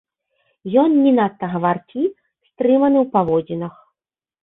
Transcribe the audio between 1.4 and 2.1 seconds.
гаваркі,